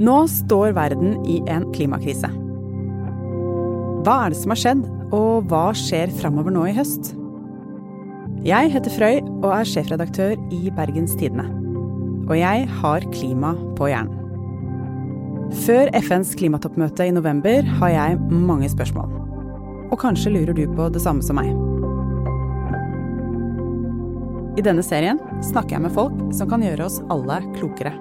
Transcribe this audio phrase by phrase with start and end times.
[0.00, 2.28] Nå står verden i en klimakrise.
[4.00, 7.10] Hva er det som har skjedd, og hva skjer framover nå i høst?
[8.46, 11.44] Jeg heter Frøy og er sjefredaktør i Bergens Tidende.
[12.30, 14.16] Og jeg har klima på hjernen.
[15.66, 19.12] Før FNs klimatoppmøte i november har jeg mange spørsmål.
[19.90, 21.50] Og kanskje lurer du på det samme som meg.
[24.56, 27.92] I denne serien snakker jeg med folk som kan gjøre oss alle klokere.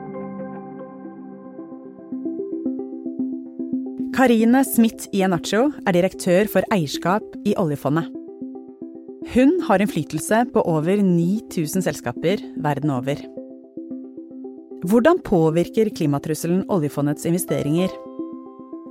[4.19, 8.09] Karine Smith Ienaccio er direktør for eierskap i oljefondet.
[9.31, 13.21] Hun har innflytelse på over 9000 selskaper verden over.
[14.91, 17.95] Hvordan påvirker klimatrusselen oljefondets investeringer?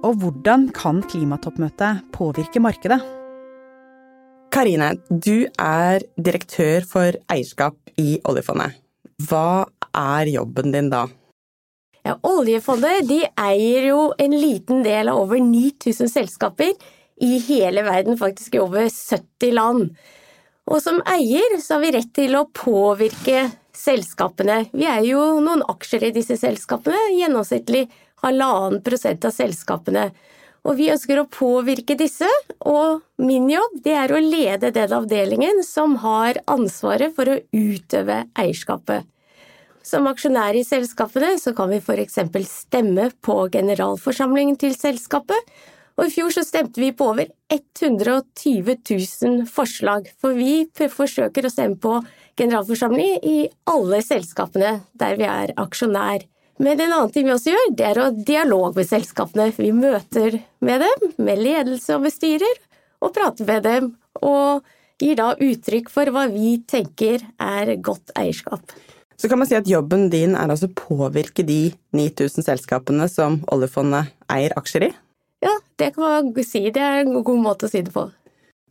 [0.00, 3.02] Og hvordan kan klimatoppmøtet påvirke markedet?
[4.48, 8.80] Karine, du er direktør for eierskap i oljefondet.
[9.28, 11.04] Hva er jobben din da?
[12.06, 16.72] Ja, oljefondet de eier jo en liten del av over 9000 selskaper
[17.20, 19.90] i hele verden, faktisk i over 70 land.
[20.68, 24.66] Og som eier så har vi rett til å påvirke selskapene.
[24.72, 27.86] Vi er jo noen aksjer i disse selskapene, gjennomsnittlig
[28.22, 30.08] halvannen prosent av selskapene.
[30.66, 32.28] Og vi ønsker å påvirke disse,
[32.66, 38.24] og min jobb det er å lede den avdelingen som har ansvaret for å utøve
[38.36, 39.06] eierskapet.
[39.88, 42.18] Som aksjonær i selskapene så kan vi f.eks.
[42.44, 45.52] stemme på generalforsamlingen til selskapet,
[45.98, 51.52] og i fjor så stemte vi på over 120 000 forslag, for vi forsøker å
[51.52, 51.94] stemme på
[52.38, 53.38] generalforsamling i
[53.70, 56.26] alle selskapene der vi er aksjonær.
[56.60, 59.48] Men en annen ting vi også gjør, det er å dialog med selskapene.
[59.56, 62.60] Vi møter med dem, med ledelse og bestyrer,
[63.00, 64.68] og prater med dem, og
[65.00, 68.74] gir da uttrykk for hva vi tenker er godt eierskap.
[69.18, 74.12] Så kan man si at jobben din er altså påvirke de 9000 selskapene som oljefondet
[74.30, 74.92] eier aksjer i?
[75.42, 76.68] Ja, det kan man si.
[76.70, 78.06] Det er en god måte å si det på.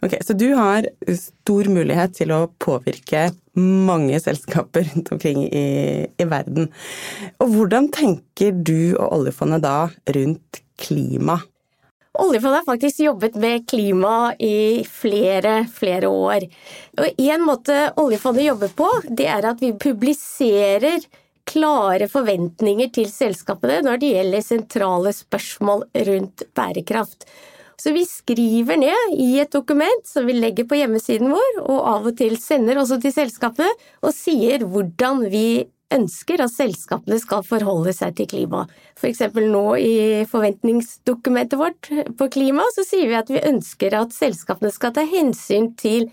[0.06, 0.86] Ok, Så du har
[1.18, 6.70] stor mulighet til å påvirke mange selskaper rundt omkring i, i verden.
[7.42, 11.40] Og hvordan tenker du og oljefondet da rundt klima?
[12.18, 16.48] Oljefondet har faktisk jobbet med klima i flere, flere år.
[16.98, 21.06] Og en måte oljefondet jobber på, det er at vi publiserer
[21.48, 27.30] klare forventninger til selskapene når det gjelder sentrale spørsmål rundt bærekraft.
[27.78, 32.08] Så vi skriver ned i et dokument som vi legger på hjemmesiden vår, og av
[32.10, 33.70] og til sender også til selskapene,
[34.02, 38.66] og sier hvordan vi ønsker at selskapene skal forholde seg til klima.
[39.00, 39.96] For eksempel nå i
[40.30, 45.72] forventningsdokumentet vårt på klima, så sier vi at vi ønsker at selskapene skal ta hensyn
[45.80, 46.10] til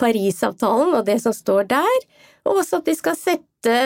[0.00, 2.02] Parisavtalen og det som står der,
[2.46, 3.78] og også at de skal sette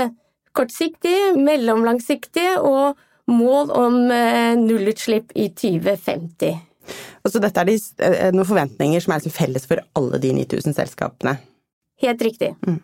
[0.56, 2.98] kortsiktige, mellomlangsiktige og
[3.30, 6.58] mål om eh, nullutslipp i 2050.
[7.22, 10.32] Og så dette er de, eh, noen forventninger som er liksom felles for alle de
[10.34, 11.36] 9000 selskapene?
[12.02, 12.54] Helt riktig.
[12.66, 12.80] Mm.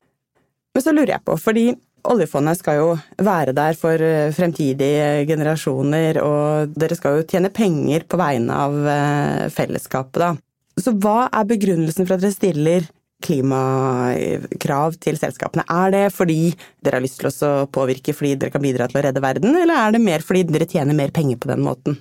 [0.77, 1.67] Men så lurer jeg på, fordi
[2.04, 2.88] oljefondet skal jo
[3.22, 8.76] være der for eh, fremtidige generasjoner, og dere skal jo tjene penger på vegne av
[8.92, 10.34] eh, fellesskapet, da.
[10.76, 12.88] Så hva er begrunnelsen for at dere stiller
[13.24, 15.64] klimakrav til selskapene?
[15.72, 16.52] Er det fordi
[16.84, 19.86] dere har lyst til å påvirke fordi dere kan bidra til å redde verden, eller
[19.86, 21.96] er det mer fordi dere tjener mer penger på den måten?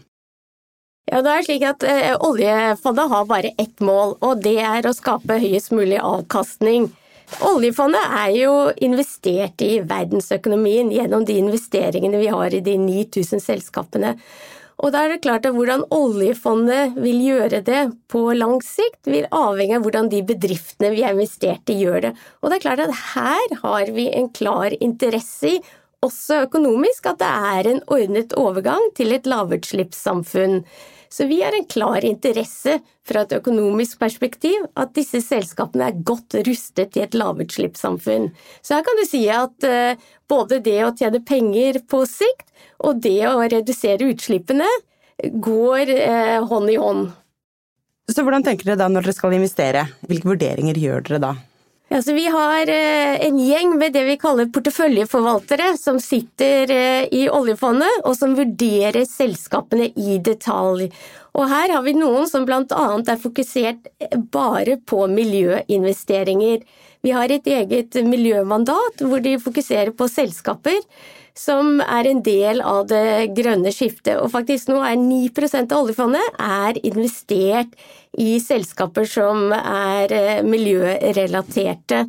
[1.06, 4.94] Ja, det er slik at eh, Oljefondet har bare ett mål, og det er å
[4.96, 6.90] skape høyest mulig avkastning.
[7.46, 8.52] Oljefondet er jo
[8.86, 14.14] investert i verdensøkonomien gjennom de investeringene vi har i de 9000 selskapene.
[14.84, 17.82] Og da er det klart at hvordan oljefondet vil gjøre det
[18.12, 22.12] på lang sikt, vil avhenge av hvordan de bedriftene vi har investert i, gjør det.
[22.44, 25.62] Og det er klart at her har vi en klar interesse i,
[26.06, 30.60] også økonomisk, at det er en ordnet overgang til et lavutslippssamfunn.
[31.10, 36.38] Så vi har en klar interesse fra et økonomisk perspektiv at disse selskapene er godt
[36.48, 38.32] rustet i et lavutslippssamfunn.
[38.62, 42.50] Så her kan du si at eh, både det å tjene penger på sikt
[42.84, 44.70] og det å redusere utslippene
[45.24, 47.12] går eh, hånd i hånd.
[48.12, 49.88] Så hvordan tenker dere da når dere skal investere?
[50.06, 51.36] Hvilke vurderinger gjør dere da?
[51.88, 57.04] Ja, så vi har eh, en gjeng med det vi kaller porteføljeforvaltere som sitter eh,
[57.14, 60.88] i oljefondet og som vurderer selskapene i detalj.
[61.38, 62.64] Og her har vi noen som bl.a.
[62.66, 66.66] er fokusert eh, bare på miljøinvesteringer.
[67.06, 70.82] Vi har et eget miljømandat hvor de fokuserer på selskaper
[71.36, 74.16] som er en del av det grønne skiftet.
[74.22, 77.76] Og faktisk nå er 9% av oljefondet er investert
[78.16, 82.06] i selskaper som er eh, miljørelaterte.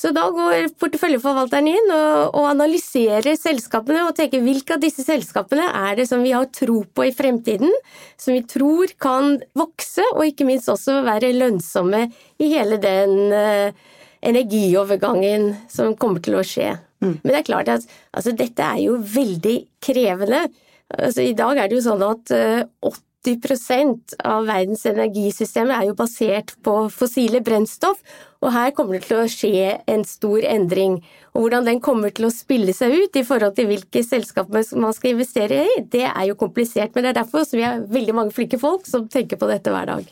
[0.00, 5.66] Så da går porteføljeforvalteren inn og, og, analyserer selskapene og tenker hvilke av disse selskapene
[5.66, 7.74] er det som vi har tro på i fremtiden,
[8.16, 12.04] som vi tror kan vokse og ikke minst også være lønnsomme
[12.38, 13.74] i hele den uh,
[14.22, 16.70] energiovergangen som kommer til å skje.
[17.00, 17.14] Mm.
[17.22, 20.44] Men det er klart at altså, dette er jo veldig krevende.
[20.90, 25.88] Altså, I dag er det jo sånn at uh, eh, 80% av verdens energisystemer er
[25.90, 28.00] jo basert på fossile brennstoff,
[28.40, 30.98] og her kommer det til å skje en stor endring.
[31.34, 34.96] Og hvordan den kommer til å spille seg ut i forhold til hvilke selskaper man
[34.96, 36.94] skal investere i, det er jo komplisert.
[36.94, 39.92] Men det er derfor vi har veldig mange flinke folk som tenker på dette hver
[39.92, 40.08] dag.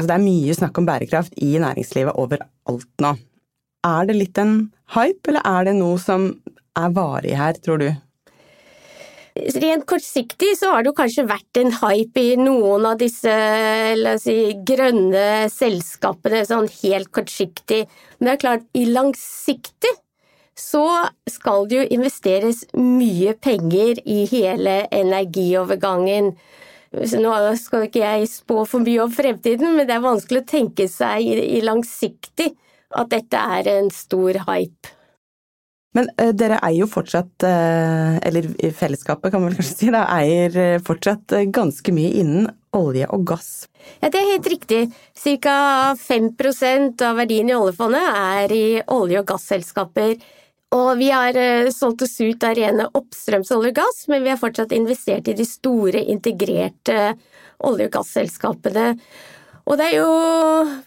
[0.00, 3.12] Altså, det er mye snakk om bærekraft i næringslivet overalt nå.
[3.86, 6.30] Er det litt en hype, eller er det noe som
[6.76, 7.88] er varig her, tror du?
[9.62, 13.32] Rent kortsiktig så har det jo kanskje vært en hype i noen av disse
[14.20, 14.36] si,
[14.66, 17.84] grønne selskapene, sånn helt kortsiktig.
[18.18, 19.94] Men det er klart, i langsiktig
[20.60, 20.84] så
[21.30, 26.34] skal det jo investeres mye penger i hele energiovergangen.
[27.22, 30.90] Nå skal ikke jeg spå for mye om fremtiden, men det er vanskelig å tenke
[30.90, 32.50] seg i langsiktig
[32.96, 34.96] at dette er en stor hype.
[35.96, 38.46] Men uh, dere eier jo fortsatt, uh, eller
[38.76, 43.50] fellesskapet kan man kanskje si, da, eier uh, ganske mye innen olje og gass?
[43.98, 44.82] Ja, det er helt riktig.
[45.18, 50.14] Cirka 5% av verdien i oljefondet er i olje- og gasselskaper.
[50.70, 51.34] Og vi har
[51.74, 55.46] solgt oss ut av rene oppstrømsolje og gass, men vi har fortsatt investert i de
[55.48, 57.16] store integrerte
[57.66, 58.92] olje- og gasselskapene.
[59.70, 60.06] Og det er jo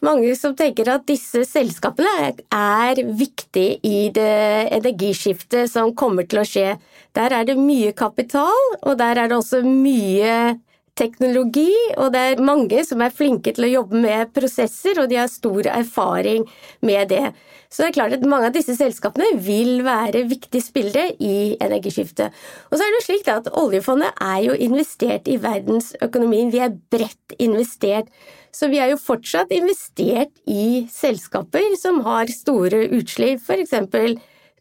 [0.03, 6.47] mange som tenker at disse selskapene er viktige i det energiskiftet som kommer til å
[6.47, 6.73] skje.
[7.15, 10.57] Der er det mye kapital, og der er det også mye
[10.99, 15.17] teknologi, og det er mange som er flinke til å jobbe med prosesser, og de
[15.17, 16.45] har stor erfaring
[16.85, 17.31] med det.
[17.73, 22.29] Så det er klart at mange av disse selskapene vil være viktige spillere i energiskiftet.
[22.69, 26.53] Og så er det jo slik at oljefondet er jo investert i verdensøkonomien.
[26.53, 28.13] Vi er bredt investert.
[28.53, 33.73] Så vi er jo fortsatt investert i selskaper som har store utslipp, f.eks.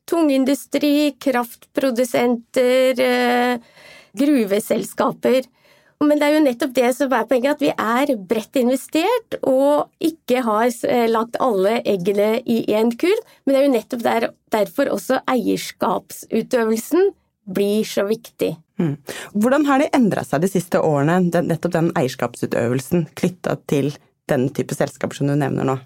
[0.09, 3.59] tungindustri, kraftprodusenter, eh,
[4.17, 5.45] gruveselskaper.
[6.03, 9.93] Men det er jo nettopp det som er poenget, at vi er bredt investert og
[10.03, 13.23] ikke har eh, lagt alle eggene i én kurv.
[13.45, 17.13] Men det er jo nettopp der, derfor også eierskapsutøvelsen
[17.53, 18.55] blir så viktig.
[18.83, 18.97] Mm.
[19.35, 23.93] Hvordan har det endra seg de siste årene, den, nettopp den eierskapsutøvelsen knytta til
[24.31, 25.79] den type selskaper som du nevner nå?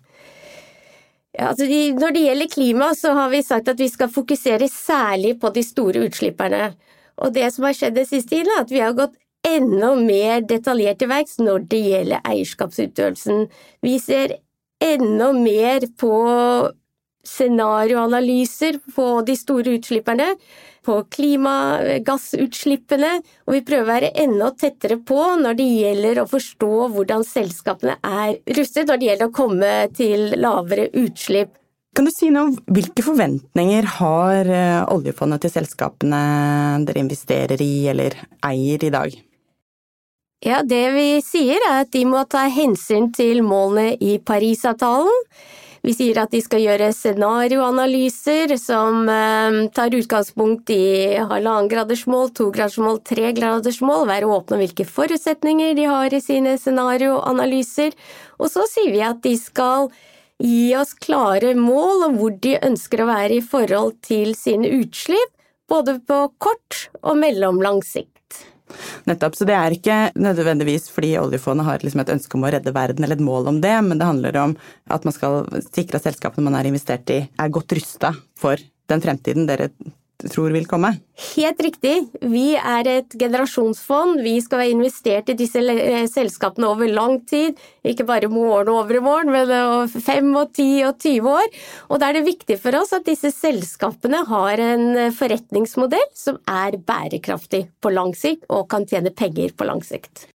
[1.37, 4.69] Ja, altså de, når det gjelder klima, så har vi sagt at vi skal fokusere
[4.73, 6.71] særlig på de store utslipperne.
[7.21, 9.17] Og det som har skjedd den siste tiden, er at vi har gått
[9.47, 13.47] enda mer detaljert til verks når det gjelder eierskapsutøvelsen.
[13.87, 14.29] Vi ser
[14.83, 16.15] enda mer på
[17.27, 20.29] scenarioanalyser på de store utslipperne
[20.87, 26.89] på klimagassutslippene, og vi prøver å være enda tettere på når det gjelder å forstå
[26.95, 31.51] hvordan selskapene er rustet når det gjelder å komme til lavere utslipp.
[31.97, 36.21] Kan du si noe om hvilke forventninger har eh, oljefondet til selskapene
[36.85, 38.13] dere investerer i eller
[38.45, 39.26] eier i dag?
[40.45, 45.23] Ja, det vi sier er at de må ta hensyn til målene i Parisavtalen.
[45.87, 54.03] Vi sier at de skal gjøre scenarioanalyser som eh, tar utgangspunkt i halvannengradersmål, togradersmål, tregradersmål,
[54.11, 57.95] være åpne om hvilke forutsetninger de har i sine scenarioanalyser.
[58.43, 59.89] Og så sier vi at de skal
[60.43, 65.33] gi oss klare mål om hvor de ønsker å være i forhold til sine utslipp,
[65.71, 68.16] både på kort og mellomlang sikt.
[69.07, 69.37] Nettopp.
[69.39, 73.07] Så det er ikke nødvendigvis fordi oljefondet har liksom et ønske om å redde verden
[73.07, 74.57] eller et mål om det, men det handler om
[74.91, 79.03] at man skal sikre at selskapene man har investert i, er godt rusta for den
[79.03, 79.71] fremtiden dere
[80.25, 80.93] tror vil komme?
[81.37, 81.95] Helt riktig.
[82.25, 84.23] Vi er et generasjonsfond.
[84.25, 87.59] Vi skal være investert i disse eh, selskapene over lang tid.
[87.87, 91.51] Ikke bare morgen og overmorgen, men fem og ti og 20 år.
[91.91, 96.79] Og da er det viktig for oss at disse selskapene har en forretningsmodell som er
[96.81, 100.29] bærekraftig på lang sikt og kan tjene penger på lang sikt.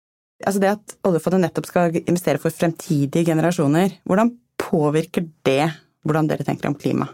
[0.46, 5.66] Altså det at oljefondet nettopp skal investere for fremtidige generasjoner, hvordan påvirker det
[6.06, 7.10] hvordan dere tenker om klima?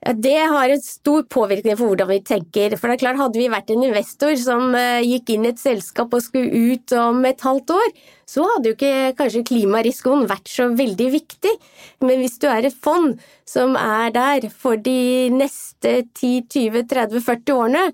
[0.00, 2.72] Det har en stor påvirkning for hvordan vi tenker.
[2.80, 5.60] For det er klart, Hadde vi vært en investor som eh, gikk inn i et
[5.60, 7.90] selskap og skulle ut om et halvt år,
[8.24, 11.52] så hadde jo ikke kanskje klimarisikoen vært så veldig viktig.
[12.00, 13.12] Men hvis du er et fond
[13.44, 17.84] som er der for de neste 10-20-30-40 årene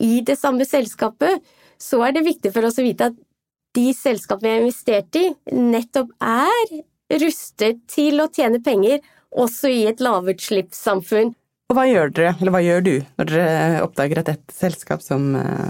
[0.00, 1.44] i det samme selskapet,
[1.76, 3.20] så er det viktig for oss å vite at
[3.76, 9.84] de selskapene vi har investert i, nettopp er rustet til å tjene penger også i
[9.90, 11.34] et lavutslippssamfunn.
[11.70, 15.28] Og hva gjør dere, eller hva gjør du, når dere oppdager at et selskap som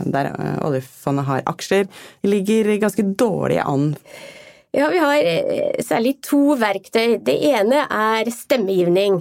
[0.09, 0.30] der
[0.64, 1.90] oljefondet har aksjer,
[2.25, 3.90] ligger ganske dårlig an?
[4.73, 7.19] Ja, vi har særlig to verktøy.
[7.21, 9.21] Det ene er stemmegivning.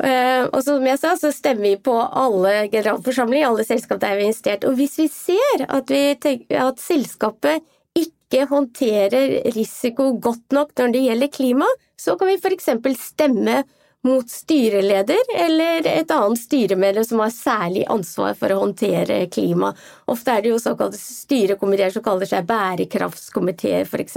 [0.00, 4.24] Eh, og som jeg sa, så stemmer vi på alle generalforsamlinger, alle selskap der vi
[4.24, 4.64] har investert.
[4.64, 7.66] Og hvis vi ser at, vi tenker, at selskapet
[7.98, 11.68] ikke håndterer risiko godt nok når det gjelder klima,
[12.00, 12.70] så kan vi f.eks.
[13.02, 13.60] stemme
[14.06, 19.74] mot styreleder eller et annet styremedlem som har særlig ansvar for å håndtere klima.
[20.08, 24.16] Ofte er det jo såkalte styrekomiteer som kaller seg bærekraftskomiteer, f.eks.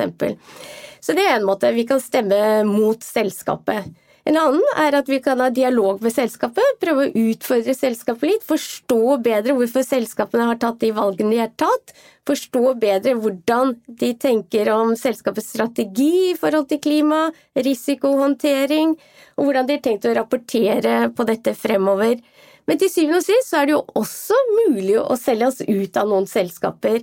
[1.03, 3.91] Så det er en måte vi kan stemme mot selskapet.
[4.23, 8.45] En annen er at vi kan ha dialog med selskapet, prøve å utfordre selskapet litt,
[8.47, 11.91] forstå bedre hvorfor selskapene har tatt de valgene de har tatt,
[12.23, 17.25] forstå bedre hvordan de tenker om selskapets strategi i forhold til klima,
[17.67, 18.93] risikohåndtering,
[19.35, 22.21] og hvordan de har tenkt å rapportere på dette fremover.
[22.63, 25.99] Men til syvende og sist så er det jo også mulig å selge oss ut
[25.99, 27.01] av noen selskaper.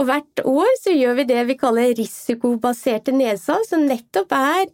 [0.00, 4.64] Og hvert år så gjør vi det vi kaller risikobaserte nedsalg, som nettopp er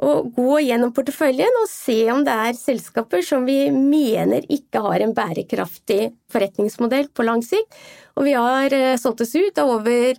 [0.00, 5.04] å gå gjennom porteføljen og se om det er selskaper som vi mener ikke har
[5.04, 7.76] en bærekraftig forretningsmodell på lang sikt.
[8.16, 10.16] Og vi har eh, solgt oss ut av over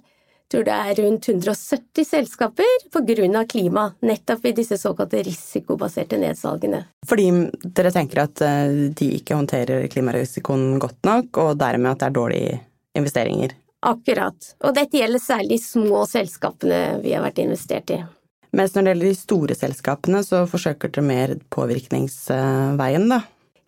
[0.51, 3.45] tror det er rundt 170 selskaper pga.
[3.47, 6.83] klima, nettopp i disse såkalte risikobaserte nedsalgene.
[7.07, 7.29] Fordi
[7.63, 12.17] dere tenker at eh, de ikke håndterer klimarisikoen godt nok, og dermed at det er
[12.19, 12.59] dårlige
[12.97, 13.55] investeringer?
[13.81, 14.55] Akkurat.
[14.61, 18.03] Og dette gjelder særlig de små selskapene vi har vært investert i.
[18.51, 23.21] Mens når det gjelder de store selskapene, så forsøker dere mer påvirkningsveien, da?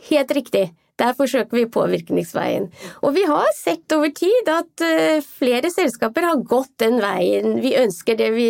[0.09, 0.65] Helt riktig.
[0.99, 2.67] Der forsøker vi påvirkningsveien.
[3.01, 7.73] Og vi har sett over tid at eh, flere selskaper har gått den veien vi
[7.79, 8.19] ønsker.
[8.19, 8.49] Det vi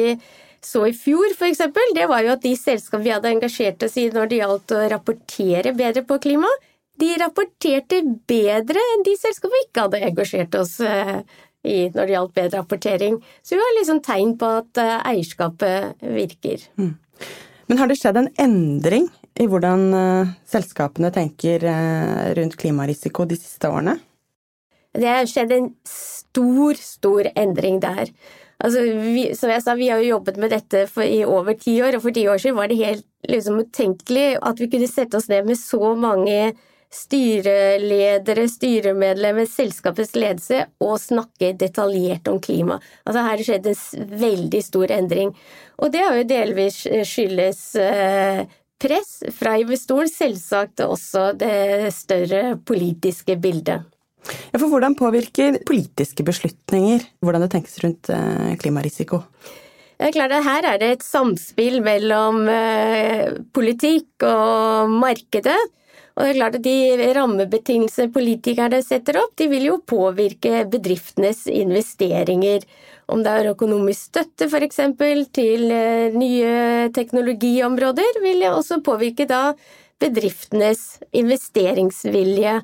[0.63, 3.97] så i fjor, for eksempel, det var jo at de selskapene vi hadde engasjert oss
[3.99, 6.49] i når det gjaldt å rapportere bedre på klima,
[7.01, 11.23] de rapporterte bedre enn de selskapene vi ikke hadde engasjert oss eh, i
[11.63, 13.17] når det gjaldt bedre rapportering.
[13.41, 16.65] Så vi har liksom tegn på at eh, eierskapet virker.
[16.79, 16.93] Mm.
[17.71, 19.07] Men har det skjedd en endring
[19.39, 23.95] i hvordan uh, selskapene tenker uh, rundt klimarisiko de siste årene?
[24.93, 28.11] Det har skjedd en stor, stor endring der.
[28.63, 31.79] Altså, vi, som jeg sa, vi har jo jobbet med dette for, i over ti
[31.83, 35.17] år, og for ti år siden var det helt liksom, utenkelig at vi kunne sette
[35.17, 36.53] oss ned med så mange
[36.93, 42.79] styreledere, styremedlemmer, selskapets ledelse og snakke detaljert om klima.
[43.07, 45.33] Altså her skjedde en veldig stor endring.
[45.81, 48.43] Og det har jo delvis skyldes eh,
[48.83, 53.89] press fra investoren, selvsagt også det større politiske bildet.
[54.53, 59.19] Ja, for Hvordan påvirker politiske beslutninger hvordan det tenkes rundt eh, klimarisiko?
[59.99, 65.59] Det er klart at Her er det et samspill mellom eh, politikk og markedet.
[66.13, 71.47] Og det er klart at De rammebetingelser politikerne setter opp, de vil jo påvirke bedriftenes
[71.49, 72.65] investeringer.
[73.09, 74.81] Om det er økonomisk støtte f.eks.
[75.33, 79.55] til eh, nye teknologiområder, vil det også påvirke da
[80.03, 82.59] bedriftenes investeringsvilje.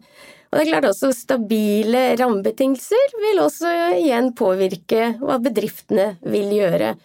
[0.49, 6.95] Og det er klart også Stabile rammebetingelser vil også igjen påvirke hva bedriftene vil gjøre.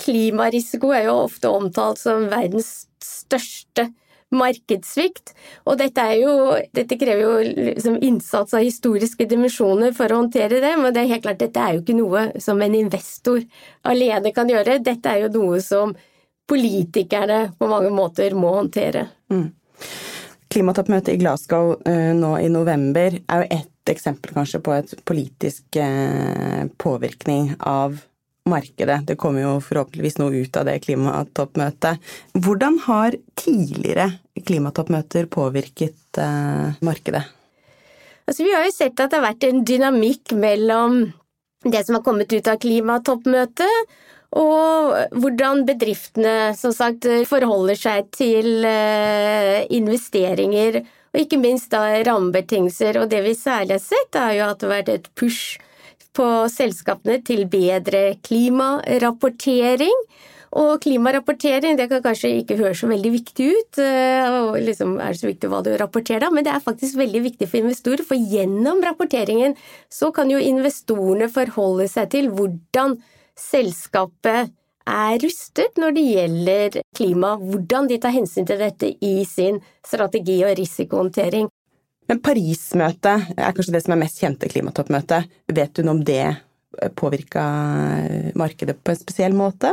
[0.00, 3.90] Klimarisiko er jo ofte omtalt som verdens største
[4.38, 5.34] markedssvikt.
[5.68, 7.34] Og dette, jo, dette krever jo
[7.74, 11.60] liksom innsats av historiske dimensjoner for å håndtere det, men det er helt klart, dette
[11.60, 13.44] er jo ikke noe som en investor
[13.90, 14.80] alene kan gjøre.
[14.84, 15.94] Dette er jo noe som
[16.48, 19.06] politikerne på mange måter må håndtere.
[19.32, 19.48] Mm.
[20.54, 25.78] Klimatoppmøtet i Glasgow uh, nå i november er jo ett eksempel kanskje på et politisk
[25.80, 27.96] uh, påvirkning av
[28.48, 29.00] markedet.
[29.06, 32.12] Det kommer jo forhåpentligvis noe ut av det klimatoppmøtet.
[32.44, 34.10] Hvordan har tidligere
[34.44, 37.24] klimatoppmøter påvirket eh, markedet?
[38.24, 41.04] Altså, vi har jo sett at det har vært en dynamikk mellom
[41.64, 43.92] det som har kommet ut av klimatoppmøtet,
[44.34, 50.82] og hvordan bedriftene som sagt, forholder seg til eh, investeringer,
[51.14, 52.98] og ikke minst da rammebetingelser.
[53.00, 55.60] Og det vi særlig har sett, er jo at det har vært et push
[56.14, 60.06] på selskapene til bedre klimarapportering.
[60.54, 65.10] Og klimarapportering det kan kanskje ikke høres så veldig viktig ut, eh, og liksom er
[65.10, 68.06] det så viktig hva du rapporterer da, men det er faktisk veldig viktig for investorer,
[68.06, 69.56] for gjennom rapporteringen
[69.90, 72.94] så kan jo investorene forholde seg til hvordan
[73.34, 74.54] selskapet
[74.84, 80.38] er rustet når det gjelder klima, hvordan de tar hensyn til dette i sin strategi
[80.44, 81.50] og risikohåndtering.
[82.10, 85.30] Men Paris-møtet er kanskje det som er mest kjente klimatoppmøtet.
[85.56, 86.36] Vet du noe om det
[86.98, 87.44] påvirka
[88.38, 89.72] markedet på en spesiell måte?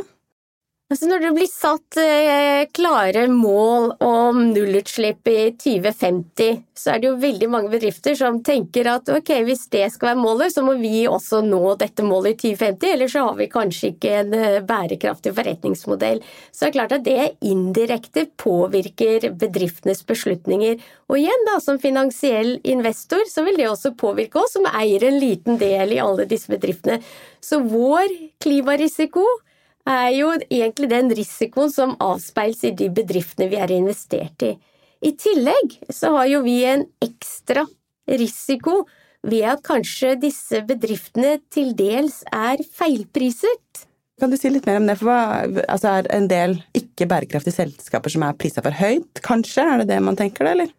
[0.92, 7.08] Altså når det blir satt eh, klare mål om nullutslipp i 2050, så er det
[7.08, 10.74] jo veldig mange bedrifter som tenker at ok, hvis det skal være målet, så må
[10.82, 14.58] vi også nå dette målet i 2050, ellers så har vi kanskje ikke en eh,
[14.68, 16.20] bærekraftig forretningsmodell.
[16.52, 20.82] Så det er klart at det indirekte påvirker bedriftenes beslutninger.
[21.08, 25.22] Og igjen, da, som finansiell investor, så vil det også påvirke oss som eier en
[25.24, 27.00] liten del i alle disse bedriftene.
[27.40, 28.12] Så vår
[28.44, 29.24] klimarisiko
[29.90, 34.56] er jo egentlig den risikoen som avspeiles i de bedriftene vi er investert i.
[35.02, 37.66] I tillegg så har jo vi en ekstra
[38.12, 38.84] risiko
[39.26, 43.86] ved at kanskje disse bedriftene til dels er feilpriset.
[44.22, 45.00] Kan du si litt mer om det?
[45.00, 49.66] For hva, altså er en del ikke bærekraftige selskaper som er prisa for høyt, kanskje?
[49.66, 50.76] Er det det man tenker, det, eller?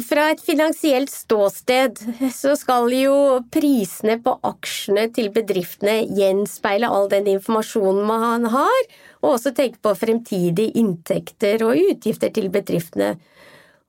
[0.00, 1.98] Fra et finansielt ståsted
[2.32, 3.16] så skal jo
[3.52, 8.86] prisene på aksjene til bedriftene gjenspeile all den informasjonen man har,
[9.20, 13.18] og også tenke på fremtidige inntekter og utgifter til bedriftene.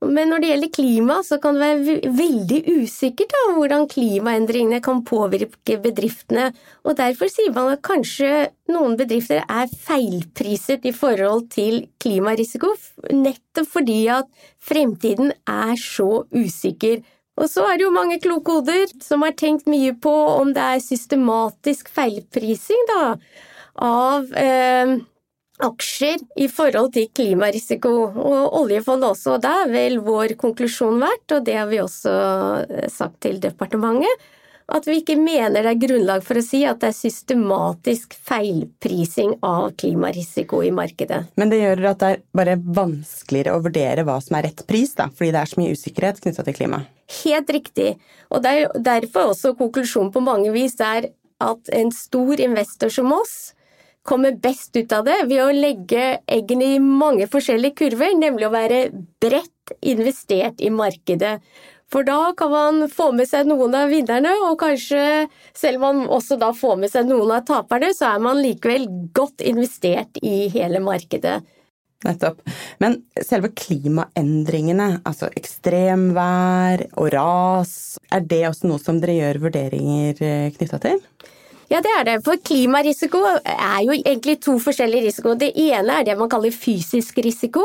[0.09, 5.03] Men når det gjelder klima, så kan det være veldig usikkert da, hvordan klimaendringene kan
[5.07, 6.49] påvirke bedriftene,
[6.83, 12.73] og derfor sier man at kanskje noen bedrifter er feilpriset i forhold til klimarisiko,
[13.13, 14.29] nettopp fordi at
[14.63, 17.01] fremtiden er så usikker.
[17.39, 20.67] Og så er det jo mange kloke hoder som har tenkt mye på om det
[20.75, 23.01] er systematisk feilprising da,
[23.81, 24.99] av eh,
[25.61, 29.35] aksjer i forhold til klimarisiko, og oljefondet også.
[29.35, 32.13] og Det er vel vår konklusjon vært, og det har vi også
[32.63, 34.31] eh, sagt til departementet,
[34.73, 39.35] at vi ikke mener det er grunnlag for å si at det er systematisk feilprising
[39.43, 41.19] av klimarisiko i markedet.
[41.37, 44.95] Men det gjør at det er bare vanskeligere å vurdere hva som er rett pris,
[44.97, 46.85] da, fordi det er så mye usikkerhet knytta til klima?
[47.23, 47.89] Helt riktig,
[48.31, 51.11] og det er derfor også konklusjonen på mange vis er
[51.43, 53.51] at en stor investor som oss
[54.03, 58.53] kommer best ut av det ved å legge eggene i mange forskjellige kurver, nemlig å
[58.53, 58.81] være
[59.23, 61.37] bredt investert i markedet.
[61.93, 66.13] For da kan man få med seg noen av vinnerne, og kanskje selv om man
[66.17, 70.47] også da får med seg noen av taperne, så er man likevel godt investert i
[70.53, 71.41] hele markedet.
[72.03, 72.41] Nettopp.
[72.83, 77.75] Men selve klimaendringene, altså ekstremvær og ras,
[78.11, 80.99] er det også noe som dere gjør vurderinger eh, knytta til?
[81.73, 82.19] Ja, det er det.
[82.21, 85.33] For klimarisiko er jo egentlig to forskjellige risiko.
[85.33, 87.63] Det ene er det man kaller fysisk risiko.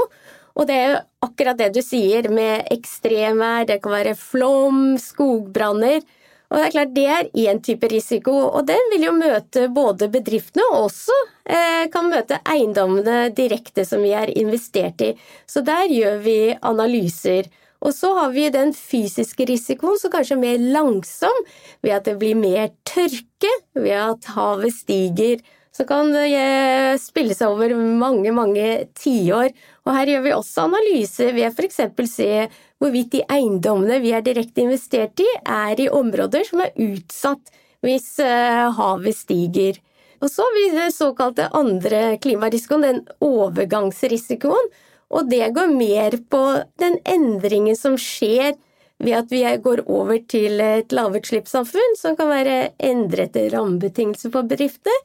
[0.57, 6.01] Og det er jo akkurat det du sier med ekstremvær, det kan være flom, skogbranner.
[6.49, 10.09] Og det er klart det er én type risiko, og den vil jo møte både
[10.09, 15.13] bedriftene og også eh, kan møte eiendommene direkte som vi er investert i.
[15.45, 17.53] Så der gjør vi analyser.
[17.85, 21.45] Og så har vi den fysiske risikoen som kanskje er mer langsom,
[21.85, 25.45] ved at det blir mer tørke, ved at havet stiger.
[25.71, 29.53] Så kan eh, spille seg over mange, mange tiår.
[29.87, 31.85] Og her gjør vi også analyser ved f.eks.
[32.11, 32.49] se
[32.83, 37.55] hvorvidt de eiendommene vi er direkte investert i, er i områder som er utsatt
[37.87, 39.79] hvis eh, havet stiger.
[40.19, 44.73] Og så har vi den såkalte andre klimarisikoen, den overgangsrisikoen,
[45.09, 46.43] og det går mer på
[46.81, 48.57] den endringen som skjer
[48.99, 54.97] ved at vi går over til et lavutslippssamfunn, som kan være endrede rammebetingelser for bedrifter,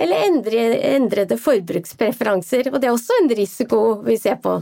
[0.00, 0.24] eller
[0.96, 2.70] endrede forbrukspreferanser.
[2.72, 4.56] Og det er også en risiko vi ser på.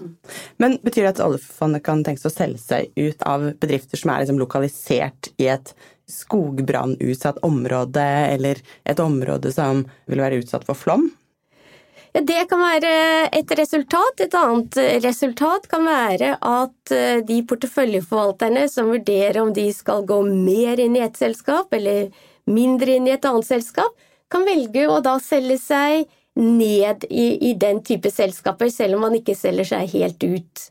[0.60, 4.12] Men betyr det at oljefondet kan tenke seg å selge seg ut av bedrifter som
[4.12, 5.72] er liksom lokalisert i et
[6.10, 11.06] skogbrannutsatt område, eller et område som vil være utsatt for flom?
[12.10, 12.92] Det kan være
[13.38, 14.22] et resultat.
[14.24, 20.18] Et annet resultat kan være at eh, de porteføljeforvalterne som vurderer om de skal gå
[20.26, 22.10] mer inn i et selskap eller
[22.50, 23.94] mindre inn i et annet selskap,
[24.30, 26.08] kan velge å da selge seg
[26.40, 30.66] ned i, i den type selskaper, selv om man ikke selger seg helt ut.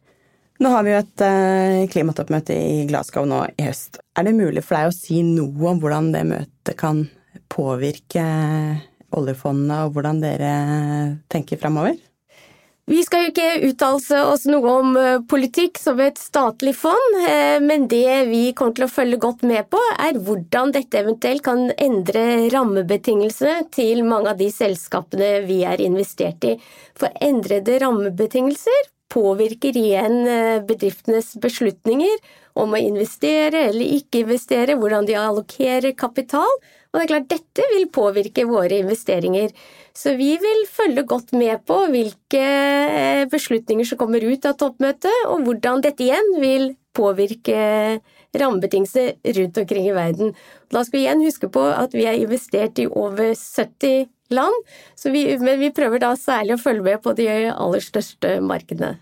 [0.60, 4.02] Nå har vi jo et uh, klimatoppmøte i Glasgow nå i høst.
[4.20, 7.06] Er det mulig for deg å si noe om hvordan det møtet kan
[7.52, 8.26] påvirke
[9.16, 10.54] oljefondet og hvordan dere
[11.32, 11.98] tenker framover?
[12.90, 17.60] Vi skal jo ikke uttale oss noe om eh, politikk som et statlig fond, eh,
[17.62, 21.68] men det vi kommer til å følge godt med på, er hvordan dette eventuelt kan
[21.78, 26.56] endre rammebetingelsene til mange av de selskapene vi er investert i.
[26.98, 32.18] For endrede rammebetingelser påvirker igjen eh, bedriftenes beslutninger
[32.58, 36.58] om å investere eller ikke investere, hvordan de allokerer kapital,
[36.90, 39.52] og det er klart, dette vil påvirke våre investeringer.
[39.94, 45.26] Så vi vil følge godt med på hvilke eh, beslutninger som kommer ut av toppmøtet,
[45.30, 48.00] og hvordan dette igjen vil påvirke
[48.34, 50.34] rammebetingelser rundt omkring i verden.
[50.74, 54.66] Da skal vi igjen huske på at vi er investert i over 70 land,
[55.06, 58.96] vi, men vi prøver da særlig å følge med på de aller største markedene.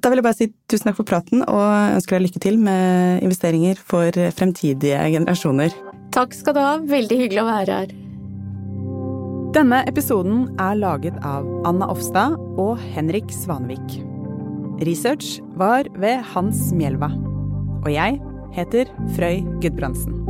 [0.00, 3.24] Da vil jeg bare si tusen takk for praten, og ønsker deg lykke til med
[3.24, 5.72] investeringer for fremtidige generasjoner.
[6.14, 7.94] Takk skal du ha, veldig hyggelig å være her.
[9.54, 13.96] Denne episoden er laget av Anna Offstad og Henrik Svanevik.
[14.86, 17.10] Research var ved Hans Mjelva.
[17.82, 18.20] Og jeg
[18.54, 20.20] heter Frøy Gudbrandsen.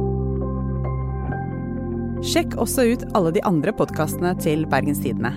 [2.24, 5.34] Sjekk også ut alle de andre podkastene til Bergens Tidende.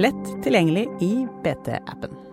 [0.00, 1.12] Lett tilgjengelig i
[1.44, 2.25] BT-appen.